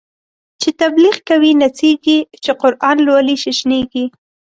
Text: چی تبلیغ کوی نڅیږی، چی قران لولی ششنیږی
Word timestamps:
چی 0.61 0.69
تبلیغ 0.81 1.15
کوی 1.27 1.51
نڅیږی، 1.61 2.17
چی 2.43 2.51
قران 2.61 2.97
لولی 3.07 3.35
ششنیږی 3.43 4.05